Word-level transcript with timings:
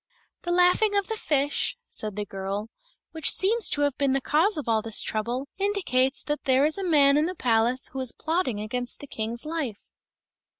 "The 0.41 0.51
laughing 0.51 0.95
of 0.97 1.05
the 1.09 1.15
fish," 1.15 1.77
said 1.87 2.15
the 2.15 2.25
girl, 2.25 2.69
"which 3.11 3.29
seems 3.29 3.69
to 3.69 3.81
have 3.81 3.95
been 3.99 4.13
the 4.13 4.19
cause 4.19 4.57
of 4.57 4.67
all 4.67 4.81
this 4.81 5.03
trouble, 5.03 5.47
indicates 5.59 6.23
that 6.23 6.45
there 6.45 6.65
is 6.65 6.79
a 6.79 6.83
man 6.83 7.17
in 7.17 7.27
the 7.27 7.35
palace 7.35 7.89
who 7.89 7.99
is 7.99 8.11
plotting 8.11 8.59
against 8.59 8.99
the 8.99 9.05
King's 9.05 9.45
life." 9.45 9.91